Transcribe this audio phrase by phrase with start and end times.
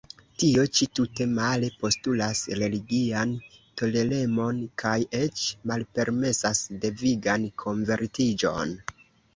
[0.43, 3.35] Tio ĉi, tute male, postulas religian
[3.83, 8.77] toleremon kaj eĉ malpermesas devigan konvertiĝon.